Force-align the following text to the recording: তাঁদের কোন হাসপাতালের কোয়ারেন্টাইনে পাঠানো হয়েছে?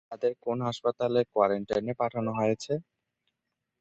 তাঁদের 0.09 0.33
কোন 0.45 0.57
হাসপাতালের 0.67 1.25
কোয়ারেন্টাইনে 1.33 1.93
পাঠানো 2.01 2.31
হয়েছে? 2.39 2.73